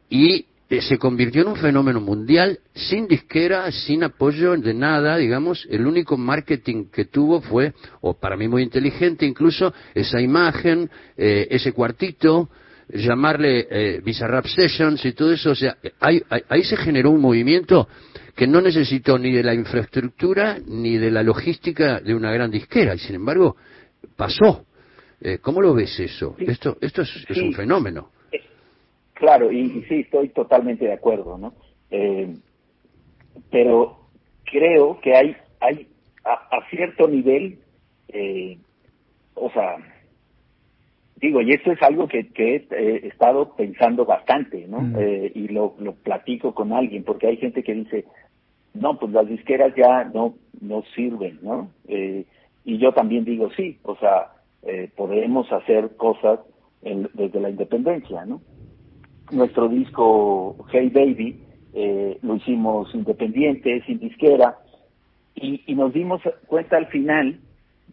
[0.10, 5.68] y eh, se convirtió en un fenómeno mundial sin disquera, sin apoyo de nada, digamos.
[5.70, 11.46] El único marketing que tuvo fue, o para mí muy inteligente incluso, esa imagen, eh,
[11.52, 12.50] ese cuartito,
[12.88, 15.52] llamarle eh, Bizarrap Sessions y todo eso.
[15.52, 17.90] O sea, ahí se generó un movimiento
[18.34, 22.96] que no necesitó ni de la infraestructura ni de la logística de una gran disquera,
[22.96, 23.58] y sin embargo
[24.16, 24.66] pasó.
[25.20, 26.36] Eh, ¿Cómo lo ves eso?
[26.40, 28.10] Esto, esto es, un fenómeno.
[29.22, 31.54] Eh, claro, y, sí, estoy totalmente de acuerdo, ¿no?
[31.90, 32.36] Eh,
[33.50, 33.98] pero
[34.46, 35.88] creo que hay, hay
[36.24, 37.60] a, cierto nivel,
[39.36, 39.78] o sea,
[41.16, 44.82] digo, y esto es algo que, que he estado pensando bastante, ¿no?
[44.82, 44.98] Mm.
[45.34, 48.06] y lo, lo platico con alguien, porque hay gente que dice,
[48.74, 51.70] no, pues las disqueras ya no, no sirven, ¿no?
[51.88, 52.26] Eh,
[52.64, 54.32] y yo también digo sí, o sea,
[54.64, 56.40] eh, podemos hacer cosas
[56.82, 58.42] desde la independencia, ¿no?
[59.32, 61.40] Nuestro disco Hey Baby
[61.74, 64.58] eh, lo hicimos independiente, sin disquera,
[65.36, 67.40] y, y nos dimos cuenta al final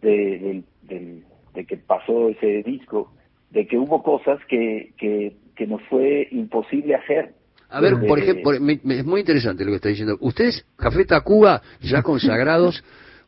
[0.01, 1.23] de, de,
[1.53, 3.13] de, que pasó ese disco,
[3.51, 7.33] de que hubo cosas que, que, que nos fue imposible hacer
[7.69, 10.17] A ver, por Eh, ejemplo, me- es muy interesante lo que está diciendo.
[10.19, 12.83] Ustedes, Café Tacuba, ya consagrados,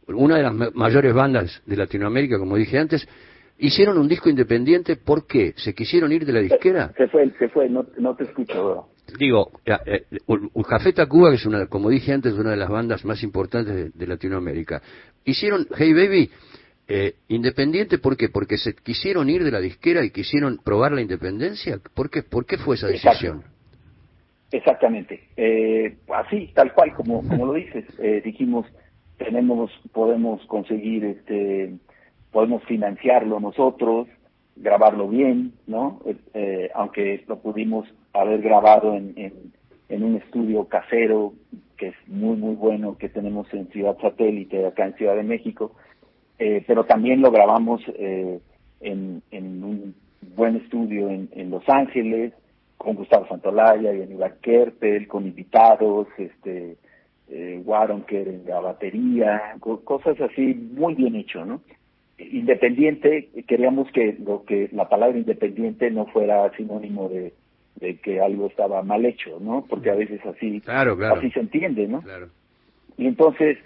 [0.07, 3.07] una de las ma- mayores bandas de Latinoamérica, como dije antes,
[3.61, 4.97] hicieron un disco independiente.
[4.97, 5.53] ¿Por qué?
[5.55, 6.91] ¿Se quisieron ir de la disquera?
[6.97, 8.87] Se fue, se fue, no, no te escucho.
[9.17, 10.03] Digo, eh, eh,
[10.67, 13.89] Café Tacuba, que es una, como dije antes, una de las bandas más importantes de,
[13.89, 14.81] de Latinoamérica,
[15.25, 16.29] hicieron Hey Baby
[16.93, 18.27] eh, independiente, ¿por qué?
[18.27, 21.79] Porque se quisieron ir de la disquera y quisieron probar la independencia.
[21.95, 23.09] ¿Por qué, ¿Por qué fue esa Exacto.
[23.09, 23.43] decisión?
[24.51, 28.67] Exactamente, eh, así, tal cual como, como lo dices, eh, dijimos,
[29.17, 31.75] tenemos, podemos conseguir, este,
[32.31, 34.07] podemos financiarlo nosotros,
[34.55, 36.01] grabarlo bien, ¿no?
[36.05, 41.33] Eh, eh, aunque lo pudimos haber grabado en, en, un estudio casero
[41.77, 45.73] que es muy, muy bueno, que tenemos en Ciudad Satélite, acá en Ciudad de México,
[46.39, 48.39] eh, pero también lo grabamos eh,
[48.81, 49.95] en, en un
[50.35, 52.33] buen estudio en, en Los Ángeles,
[52.77, 56.77] con Gustavo Santolaya y Aníbal Kerpel, con invitados, este,
[57.29, 61.61] eh, Waronker en la batería, co- cosas así muy bien hecho, ¿no?
[62.31, 67.33] Independiente, queríamos que lo que la palabra independiente no fuera sinónimo de,
[67.75, 69.65] de que algo estaba mal hecho, ¿no?
[69.69, 71.15] Porque a veces así, Claro, claro.
[71.15, 72.01] así se entiende, ¿no?
[72.01, 72.29] Claro.
[72.97, 73.57] y entonces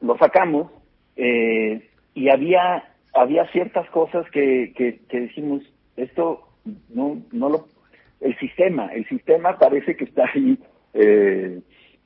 [0.00, 0.70] lo sacamos
[1.16, 5.62] eh, y había había ciertas cosas que, que, que decimos
[5.96, 6.48] esto
[6.88, 7.66] no no lo
[8.20, 10.58] el sistema el sistema parece que está ahí
[10.94, 11.60] eh,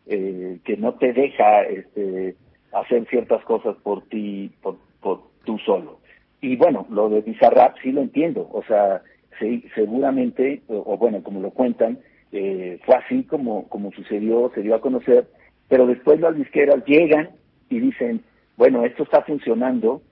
[0.07, 2.35] eh, que no te deja este
[2.73, 6.01] hacer ciertas cosas por ti por, por tú solo
[6.41, 9.03] y bueno lo de Bizarrap sí lo entiendo o sea
[9.39, 11.99] sí, seguramente o, o bueno como lo cuentan
[12.33, 15.27] eh, fue así como como sucedió se dio a conocer
[15.69, 17.31] pero después las disqueras llegan
[17.71, 18.21] y dicen,
[18.59, 20.03] bueno, esto está funcionando,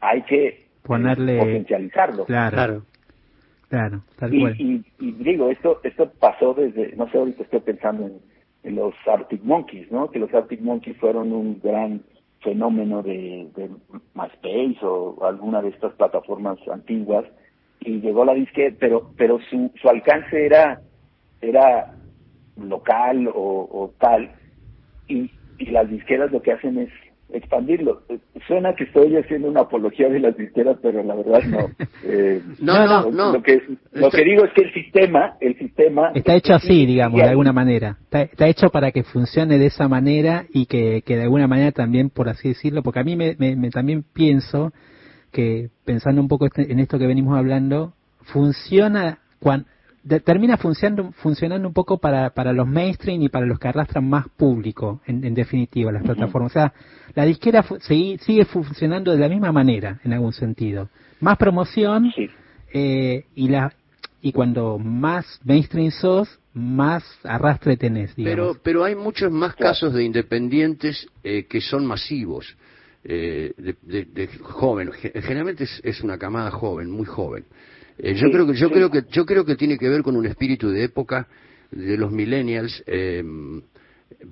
[0.00, 2.24] hay que eh, Ponerle- potencializarlo.
[2.26, 2.82] Claro, claro,
[3.68, 4.02] Claro.
[4.18, 4.54] tal Y, cual.
[4.58, 8.18] y, y digo, esto esto pasó desde, no sé, ahorita estoy pensando en,
[8.62, 10.10] en los Arctic Monkeys, ¿no?
[10.10, 12.00] Que los Arctic Monkeys fueron un gran
[12.42, 13.70] fenómeno de, de
[14.14, 17.24] MySpace o alguna de estas plataformas antiguas
[17.80, 20.80] y llegó la disquera, pero pero su, su alcance era
[21.40, 21.94] era
[22.56, 24.30] local o, o tal
[25.08, 26.90] y, y las disqueras lo que hacen es
[27.32, 28.02] expandirlo.
[28.46, 31.70] Suena que estoy haciendo una apología de las disqueras, pero la verdad no.
[32.02, 33.32] Eh, No, no, lo- no.
[33.34, 33.62] Lo que,
[33.92, 37.52] lo que digo es que el sistema, el sistema Está hecho así, digamos, de alguna
[37.52, 37.98] manera.
[38.04, 41.72] Está, está hecho para que funcione de esa manera y que, que de alguna manera
[41.72, 44.72] también, por así decirlo, porque a mí me, me- me también pienso
[45.30, 49.66] que, pensando un poco este- en esto que venimos hablando, funciona, cuan-
[50.02, 54.08] de- termina funcionando, funcionando un poco para, para los mainstream y para los que arrastran
[54.08, 56.52] más público, en, en definitiva, las plataformas.
[56.52, 56.72] O sea,
[57.14, 60.88] la disquera fu- sigue, sigue funcionando de la misma manera, en algún sentido.
[61.20, 62.28] Más promoción, Sí.
[62.72, 63.72] eh, y la
[64.22, 68.58] y cuando más mainstream sos, más arrastre tenés, Pero, digamos.
[68.62, 72.54] pero hay muchos más casos de independientes eh, que son masivos,
[73.02, 74.94] eh, de, de, de jóvenes.
[74.96, 77.44] Ge- Generalmente es, es una camada joven, muy joven.
[78.02, 78.74] Eh, yo Sí, creo que yo sí.
[78.74, 81.26] creo que yo creo que tiene que ver con un espíritu de época
[81.70, 82.82] de los millennials.
[82.86, 83.22] eh,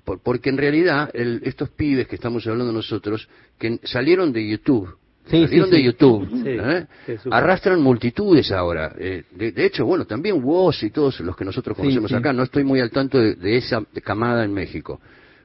[0.04, 3.28] por- porque en realidad el- estos pibes que estamos hablando nosotros
[3.58, 4.88] que salieron de YouTube
[5.30, 5.84] Sí, salieron sí, de sí.
[5.84, 6.86] YouTube Sí, ¿eh?
[7.30, 11.76] arrastran multitudes ahora eh, de, de hecho bueno también Woz y todos los que nosotros
[11.76, 12.16] conocemos sí.
[12.16, 15.00] acá no estoy muy al tanto de, de esa camada en México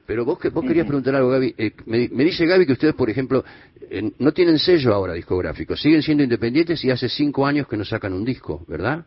[0.06, 2.94] pero vos que vos querías preguntar algo Gaby Eh, me, me dice Gaby que ustedes
[2.94, 3.44] por ejemplo
[3.90, 7.84] eh, no tienen sello ahora discográfico siguen siendo independientes y hace cinco años que no
[7.84, 9.04] sacan un disco ¿verdad?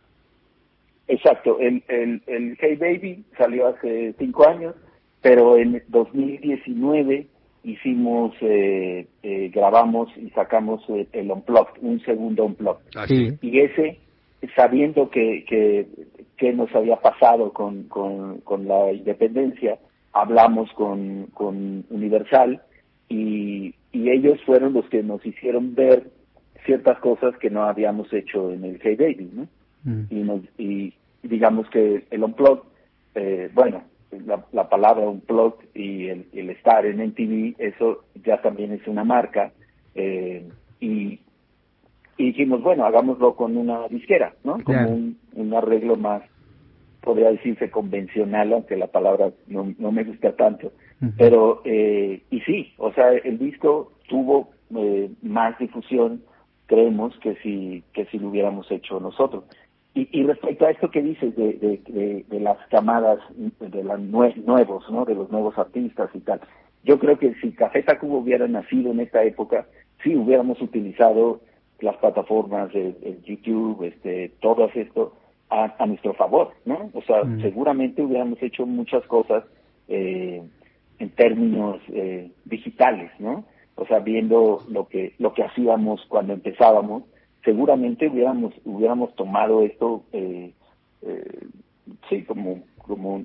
[1.08, 4.74] Exacto, el, el, el Hey Baby salió hace cinco años,
[5.22, 7.26] pero en 2019
[7.64, 12.82] hicimos, eh, eh, grabamos y sacamos el, el Unplugged, un segundo Unplugged.
[12.94, 13.30] Ah, Sí.
[13.40, 13.98] Y ese,
[14.54, 15.86] sabiendo que, que,
[16.36, 19.78] que nos había pasado con, con, con la independencia,
[20.12, 22.62] hablamos con, con Universal
[23.08, 26.10] y, y ellos fueron los que nos hicieron ver
[26.66, 29.48] ciertas cosas que no habíamos hecho en el Hey Baby, ¿no?
[29.84, 30.02] Mm.
[30.10, 32.64] y, nos, y digamos que el unplug,
[33.14, 33.82] eh, bueno,
[34.26, 39.04] la, la palabra unplug y el, el estar en MTV, eso ya también es una
[39.04, 39.52] marca,
[39.94, 40.46] eh,
[40.80, 41.20] y,
[42.16, 44.52] y dijimos, bueno, hagámoslo con una disquera, ¿no?
[44.54, 44.90] Como Claro.
[44.90, 46.22] un, un arreglo más,
[47.08, 50.72] podría decirse convencional, aunque la palabra no, no me gusta tanto.
[51.16, 56.22] Pero, eh, y sí, o sea, el disco tuvo eh, más difusión,
[56.66, 59.44] creemos, que si, que si lo hubiéramos hecho nosotros.
[59.94, 63.20] Y, y respecto a esto que dices de, de, de, de las camadas,
[63.58, 64.00] de los
[64.44, 65.06] nuevos, ¿no?
[65.06, 66.42] De los nuevos artistas y tal.
[66.84, 69.66] Yo creo que si Café Tacuba hubiera nacido en esta época,
[70.04, 71.40] sí hubiéramos utilizado
[71.80, 75.14] las plataformas de, de YouTube, este, todo esto,
[75.50, 76.90] a, a nuestro favor, ¿no?
[76.94, 77.40] O sea, Mm.
[77.40, 79.44] seguramente hubiéramos hecho muchas cosas
[79.88, 80.42] eh,
[80.98, 83.44] en términos eh, digitales, ¿no?
[83.76, 87.04] O sea, viendo lo que lo que hacíamos cuando empezábamos,
[87.44, 90.52] seguramente hubiéramos hubiéramos tomado esto, eh,
[91.02, 91.46] eh,
[92.08, 93.24] sí, como como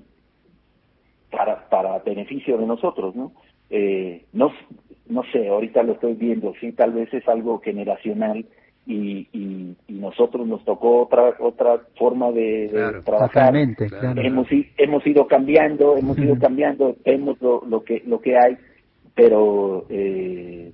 [1.32, 3.32] para para beneficio de nosotros, ¿no?
[3.70, 4.52] Eh, no
[5.08, 8.46] no sé, ahorita lo estoy viendo, sí, tal vez es algo generacional
[8.86, 12.70] y, y, y nosotros nos tocó otra otra forma de,
[13.06, 13.54] trabajar
[13.90, 14.22] Claro.
[14.22, 18.58] hemos hemos ido cambiando hemos ido cambiando vemos lo, lo que lo que hay
[19.16, 20.74] pero eh,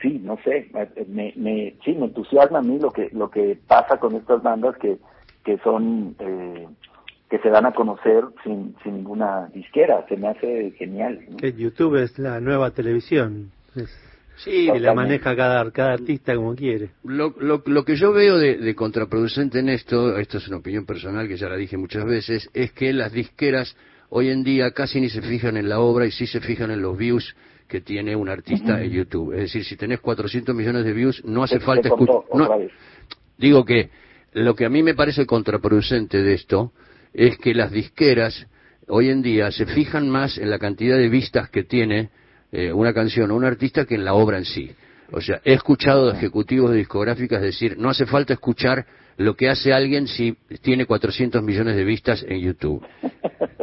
[0.00, 0.70] sí no sé
[1.08, 4.76] me, me sí me entusiasma a mí lo que lo que pasa con estas bandas
[4.76, 4.98] que
[5.44, 6.68] que son eh,
[7.28, 11.36] que se dan a conocer sin sin ninguna disquera se me hace genial ¿no?
[11.38, 13.50] Que YouTube es la nueva televisión.
[13.74, 14.09] Es-
[14.44, 16.90] Sí, y la maneja cada, cada artista como quiere.
[17.04, 20.86] Lo, lo, lo que yo veo de, de contraproducente en esto, esto es una opinión
[20.86, 23.76] personal que ya la dije muchas veces, es que las disqueras
[24.08, 26.82] hoy en día casi ni se fijan en la obra y sí se fijan en
[26.82, 27.34] los views
[27.68, 29.32] que tiene un artista en YouTube.
[29.34, 32.16] Es decir, si tenés 400 millones de views, no hace Se- falta escuchar...
[33.38, 33.90] Digo que
[34.32, 36.72] lo que a mí me parece contraproducente de esto
[37.12, 38.46] es que las disqueras
[38.88, 42.10] hoy en día se fijan más en la cantidad de vistas que tiene
[42.52, 44.70] eh, una canción o un artista que en la obra en sí.
[45.12, 48.86] O sea, he escuchado de ejecutivos de discográficas decir, no hace falta escuchar
[49.16, 52.86] lo que hace alguien si tiene 400 millones de vistas en YouTube.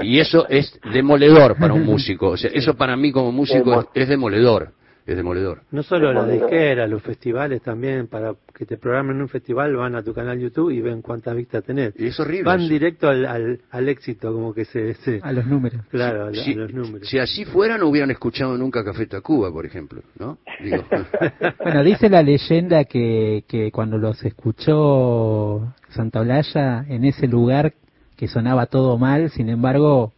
[0.01, 2.29] Y eso es demoledor para un músico.
[2.29, 4.73] O sea, eso para mí como músico es, es demoledor.
[5.07, 5.61] Es demoledor.
[5.71, 10.03] No solo las disqueras, los festivales también, para que te programen un festival, van a
[10.03, 11.93] tu canal YouTube y ven cuántas vistas tenés.
[11.97, 12.43] Y es horrible.
[12.43, 12.69] Van eso.
[12.69, 14.95] directo al, al, al éxito, como que se...
[14.95, 15.79] se- A los números.
[15.89, 17.07] claro, a, si, a los números.
[17.07, 20.39] si así fuera, no hubieran escuchado nunca Café Tacuba, por ejemplo, ¿no?
[20.61, 20.83] Digo,
[21.63, 27.73] Bueno, dice la leyenda que, que cuando los escuchó Santa Olalla en ese lugar
[28.17, 30.11] que sonaba todo mal, sin embargo,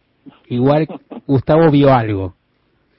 [0.48, 0.88] igual
[1.26, 2.34] Gustavo vio algo.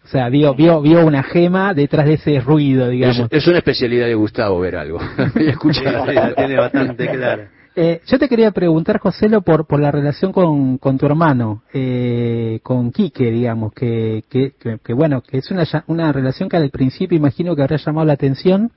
[0.03, 3.27] O sea, vio, vio, vio una gema detrás de ese ruido, es, digamos.
[3.29, 4.99] es una especialidad de Gustavo ver algo.
[5.35, 6.05] escuchar.
[6.07, 7.49] sí, la tiene bastante clara.
[7.73, 12.59] Eh, yo te quería preguntar, Joselo, por, por la relación con, con tu hermano, eh,
[12.63, 16.57] con Quique, digamos, que, que, que, que, bueno, que es una, ya- una relación que
[16.57, 18.71] al principio imagino que habrá llamado la atención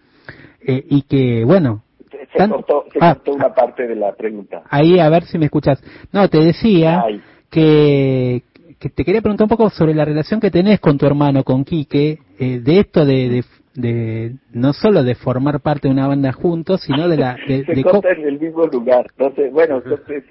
[0.64, 4.12] eh, y que, bueno, se, se Tan- cortó, se ah, cortó una parte de la
[4.14, 5.82] pregunta ahí a ver si me escuchas.
[6.12, 7.20] No, te decía Ay.
[7.50, 8.44] que,
[8.78, 11.64] que te quería preguntar un poco sobre la relación que tenés con tu hermano, con
[11.64, 16.32] Quique, eh, de esto de, de, de- no solo de formar parte de una banda
[16.32, 19.06] juntos, sino de la de, se de co- corta en el mismo lugar.
[19.18, 19.82] Entonces, bueno,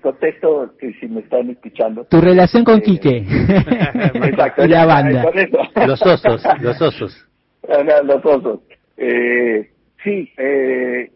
[0.01, 2.05] contesto que si me están escuchando.
[2.05, 3.17] tu relación con Eh, Quique
[4.13, 4.65] Exacto.
[4.65, 5.25] y la banda.
[5.87, 7.27] Los osos, los osos.
[7.69, 8.59] Ah, no, los osos.
[8.97, 9.69] Eh,
[10.03, 11.11] sí, eh,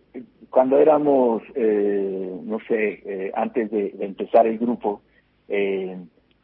[0.49, 5.01] cuando éramos, eh, no sé, eh, antes de, de empezar el grupo,
[5.49, 5.97] eh,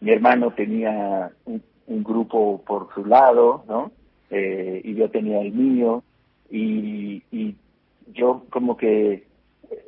[0.03, 3.91] mi hermano tenía un, un grupo por su lado, ¿no?
[4.29, 6.03] Eh, y yo tenía el mío,
[6.49, 7.55] y, y
[8.13, 9.13] yo como que
[9.71, 9.83] eh,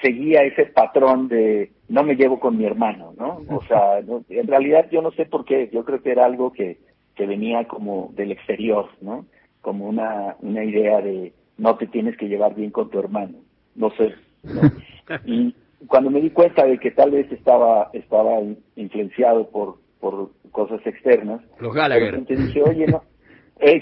[0.00, 3.42] seguía ese patrón de no me llevo con mi hermano, ¿no?
[3.48, 6.52] O sea, no- en realidad yo no sé por qué, yo creo que era algo
[6.52, 6.78] que,
[7.16, 9.26] que venía como del exterior, ¿no?
[9.62, 13.38] Como una, una idea de no te tienes que llevar bien con tu hermano,
[13.74, 14.14] no sé,
[14.52, 14.60] ¿no?
[15.24, 15.54] Y
[15.86, 20.80] cuando me di cuenta de que tal vez estaba, estaba in- influenciado por, por cosas
[20.86, 22.24] externas, Los Gallagher.
[22.26, 23.02] dije, oye, no,
[23.60, 23.80] eh,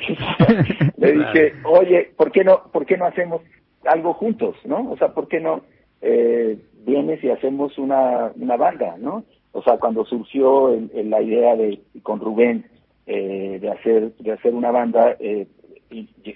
[0.96, 3.42] le dije, oye, ¿por qué no, por qué no hacemos
[3.85, 4.90] algo juntos, no?
[4.90, 5.62] O sea, ¿por qué no
[6.00, 9.24] eh, vienes y hacemos una, una banda, no?
[9.52, 12.66] O sea, cuando surgió el- el- la idea de con Rubén
[13.07, 15.46] eh, de hacer de hacer una banda, eh,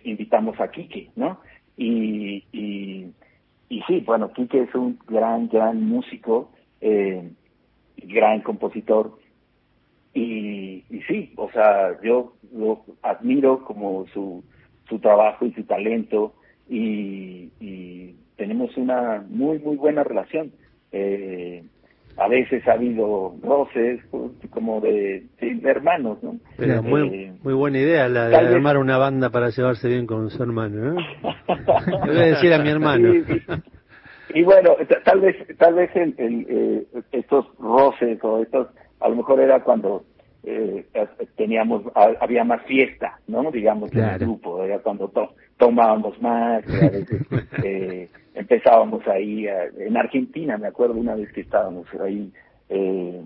[0.05, 1.41] invitamos a Quique, ¿no?
[1.77, 3.07] Y, y
[3.69, 6.51] y sí, bueno, Quique es un gran gran músico,
[6.81, 7.31] eh,
[7.97, 9.19] gran compositor
[10.15, 14.43] y, y sí, o sea, yo lo admiro como su,
[14.89, 16.35] su trabajo y su talento
[16.69, 20.53] y, y tenemos una muy, muy buena relación.
[20.93, 21.65] Eh,
[22.19, 24.01] a veces ha habido roces
[24.51, 26.37] como de, sí, de hermanos, ¿no?
[26.57, 30.07] Pero muy, Eh, muy buena idea la de vez- armar una banda para llevarse bien
[30.07, 30.99] con su hermano.
[31.01, 31.05] ¿eh?
[32.07, 33.13] Le voy a decir a mi hermano.
[33.29, 33.63] Sí, sí.
[34.35, 38.69] Y bueno, tal vez, tal vez el, el, eh, estos roces o estos,
[39.01, 40.05] a lo mejor era cuando
[40.43, 43.51] eh, eh, teníamos, ha- había más fiesta, ¿no?
[43.51, 44.27] Digamos, en el Claro.
[44.27, 47.23] grupo, era cuando to- tomábamos más, que a veces
[47.65, 52.33] eh, empezábamos ahí, a- en Argentina, me acuerdo una vez que estábamos ahí,
[52.69, 53.23] eh,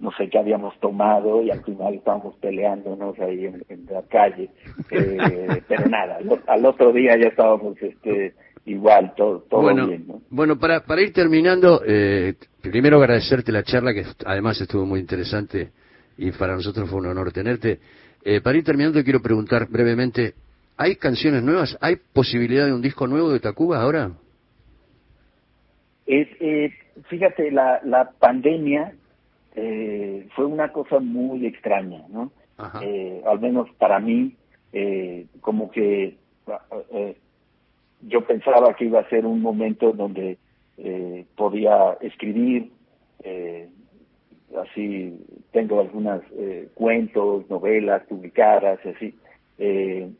[0.00, 4.50] no sé qué habíamos tomado y al final estábamos peleándonos ahí en, en la calle,
[4.90, 8.34] eh, pero nada, al, al otro día ya estábamos este
[8.66, 10.20] igual, todo, todo bueno, bien, ¿no?
[10.30, 15.70] bueno para, para ir terminando, eh, primero agradecerte la charla, que además estuvo muy interesante
[16.16, 17.78] y para nosotros fue un honor tenerte.
[18.24, 20.32] Eh, para ir terminando, quiero preguntar brevemente,
[20.78, 21.76] ¿hay canciones nuevas?
[21.80, 24.12] ¿Hay posibilidad de un disco nuevo de Tacuba ahora?
[26.06, 26.72] Es, eh,
[27.08, 28.94] fíjate, la, la pandemia
[29.54, 32.30] eh, fue una cosa muy extraña, ¿no?
[32.82, 34.36] Eh, al menos para mí,
[34.72, 36.16] eh, como que
[36.92, 37.16] eh,
[38.02, 40.38] yo pensaba que iba a ser un momento donde
[40.78, 42.70] eh, podía escribir,
[43.22, 43.68] eh,
[44.60, 45.20] así
[45.52, 49.14] tengo algunas eh, cuentos, novelas publicadas, así,
[49.58, 50.10] eh,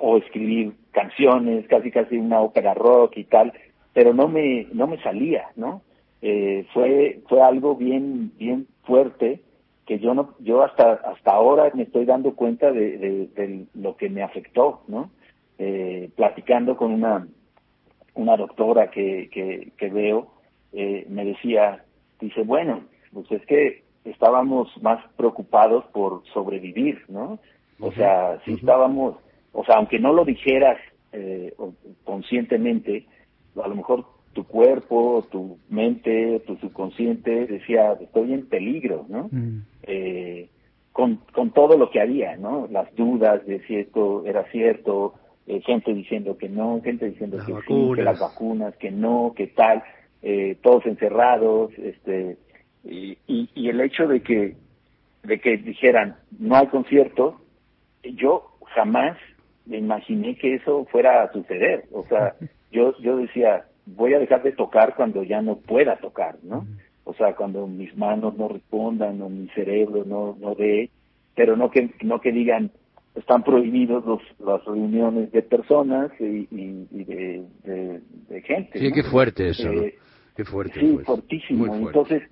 [0.00, 3.52] o escribir canciones, casi casi una ópera rock y tal,
[3.92, 5.82] pero no me no me salía, ¿no?
[6.20, 9.40] Eh, fue fue algo bien bien fuerte
[9.86, 13.96] que yo no yo hasta hasta ahora me estoy dando cuenta de, de, de lo
[13.96, 15.10] que me afectó, ¿no?
[15.58, 17.26] Eh, platicando con una
[18.14, 20.28] una doctora que, que, que veo,
[20.72, 21.84] eh, me decía,
[22.20, 27.38] dice, bueno, pues es que estábamos más preocupados por sobrevivir, ¿no?
[27.80, 29.16] O sea, sí estábamos,
[29.52, 30.78] o sea, aunque no lo dijeras
[31.12, 31.54] eh,
[32.04, 33.06] conscientemente,
[33.62, 39.28] a lo mejor tu cuerpo, tu mente, tu subconsciente decía, estoy en peligro, ¿no?
[39.30, 39.62] Mm.
[39.82, 40.48] Eh,
[40.92, 42.68] con, con todo lo que había, ¿no?
[42.70, 45.14] Las dudas de si esto era cierto,
[45.46, 49.32] eh, gente diciendo que no, gente diciendo Las que sí, que las vacunas, que no,
[49.36, 49.82] que tal,
[50.22, 52.36] eh, todos encerrados, este,
[52.84, 54.56] y, y, y el hecho de que,
[55.24, 57.40] de que dijeran no hay concierto,
[58.02, 59.16] yo jamás
[59.66, 62.34] me imaginé que eso fuera a suceder, o sea,
[62.72, 66.66] yo, yo decía, voy a dejar de tocar cuando ya no pueda tocar, ¿no?
[67.04, 70.90] O sea, cuando mis manos no respondan o mi cerebro no, no dé,
[71.34, 72.70] pero no que, no que digan,
[73.14, 78.78] están prohibidos los, las reuniones de personas y, y, y de, de, de gente.
[78.78, 78.94] Sí, ¿no?
[78.94, 79.82] qué fuerte eso, ¿no?
[79.82, 79.94] Eh,
[80.36, 80.80] Qué fuerte.
[80.80, 81.12] Sí, fue eso.
[81.12, 81.66] fortísimo.
[81.66, 81.84] Fuerte.
[81.86, 82.22] Entonces,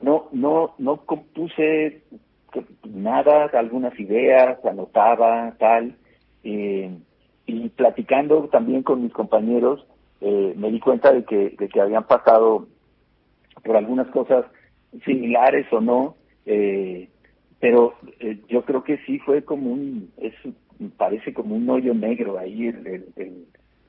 [0.00, 2.02] no, no, no compuse
[2.88, 5.96] nada, algunas ideas, anotaba, tal,
[6.44, 6.90] eh,
[7.46, 9.84] y platicando también con mis compañeros,
[10.20, 12.66] eh, me di cuenta de que, de que habían pasado
[13.64, 14.44] por algunas cosas
[15.04, 16.16] similares o no,
[16.46, 17.08] eh,
[17.60, 20.34] pero eh, yo creo que sí fue como un, es,
[20.96, 23.44] parece como un hoyo negro ahí el, el, el,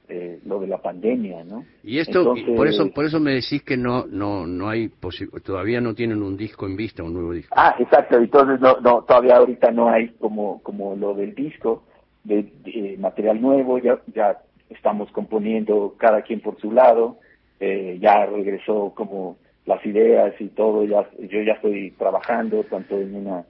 [0.10, 1.66] eh, lo de la pandemia, ¿no?
[1.84, 5.30] Y esto, Entonces- por eso, por eso me decís que no, no, no hay posi-
[5.44, 7.54] todavía no tienen un disco en vista, un nuevo disco.
[7.58, 8.18] Ah, exacto.
[8.18, 11.84] Entonces no, no, todavía ahorita no hay como, como lo del disco
[12.24, 13.78] de, de material nuevo.
[13.80, 17.18] Ya, ya estamos componiendo cada quien por su lado.
[17.60, 20.84] Eh, ya regresó como las ideas y todo.
[20.86, 23.46] Ya, yo ya estoy trabajando tanto en una,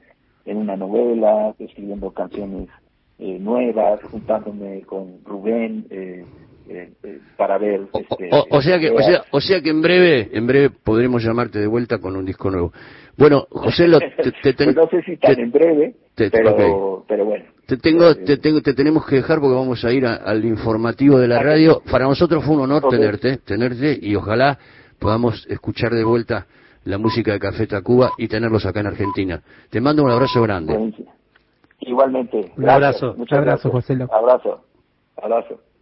[0.45, 2.69] en una novela, escribiendo canciones
[3.19, 5.85] eh, nuevas, juntándome con Rubén.
[5.89, 6.25] Eh,
[6.65, 9.81] eh, eh, para ver este, O, o sea que, o sea, o sea que en
[9.81, 12.71] breve, en breve podremos llamarte de vuelta con un disco nuevo.
[13.17, 16.31] Bueno, José, lo, te, te ten- Pues no sé si tan te- en breve, te-
[16.31, 17.45] pero, pero bueno.
[17.65, 21.17] Te tengo, te tengo, te tenemos que dejar porque vamos a ir a- al informativo
[21.19, 21.81] de la radio.
[21.89, 24.57] Para nosotros fue un honor tenerte, tenerte y ojalá
[24.99, 26.45] podamos escuchar de vuelta
[26.85, 29.41] la música de Café Tacuba y tenerlos acá en Argentina.
[29.69, 30.73] Te mando un abrazo grande.
[31.79, 32.37] Igualmente.
[32.37, 32.73] Un Gracias.
[33.01, 33.13] abrazo.
[33.17, 33.73] Muchas Abrazo, gracias.
[33.73, 34.13] José Lo.
[34.13, 34.61] Abrazo.
[35.21, 35.72] Abrazo.